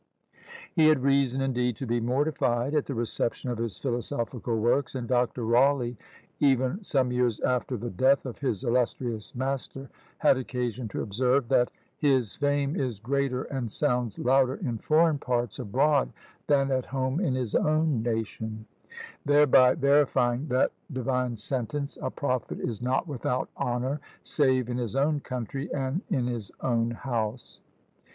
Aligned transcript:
He 0.73 0.87
had 0.87 1.03
reason 1.03 1.41
indeed 1.41 1.75
to 1.77 1.85
be 1.85 1.99
mortified 1.99 2.73
at 2.73 2.87
the 2.87 2.95
reception 2.95 3.51
of 3.51 3.59
his 3.59 3.77
philosophical 3.77 4.59
works; 4.59 4.95
and 4.95 5.07
Dr. 5.07 5.45
Rawley, 5.45 5.95
even 6.39 6.83
some 6.83 7.11
years 7.11 7.39
after 7.41 7.77
the 7.77 7.91
death 7.91 8.25
of 8.25 8.39
his 8.39 8.63
illustrious 8.63 9.35
master, 9.35 9.91
had 10.17 10.37
occasion 10.39 10.87
to 10.87 11.03
observe, 11.03 11.49
that 11.49 11.69
"His 11.99 12.35
fame 12.35 12.75
is 12.75 12.99
greater 12.99 13.43
and 13.43 13.71
sounds 13.71 14.17
louder 14.17 14.55
in 14.55 14.79
foreign 14.79 15.19
parts 15.19 15.59
abroad 15.59 16.11
than 16.47 16.71
at 16.71 16.87
home 16.87 17.19
in 17.19 17.35
his 17.35 17.53
own 17.53 18.01
nation"; 18.01 18.65
thereby 19.23 19.75
verifying 19.75 20.47
that 20.47 20.71
divine 20.91 21.35
sentence, 21.35 21.99
a 22.01 22.09
prophet 22.09 22.59
is 22.59 22.81
not 22.81 23.07
without 23.07 23.49
honour, 23.55 24.01
save 24.23 24.67
in 24.67 24.79
his 24.79 24.95
own 24.95 25.19
country 25.19 25.71
and 25.71 26.01
in 26.09 26.25
his 26.25 26.51
own 26.61 26.89
house. 26.89 27.59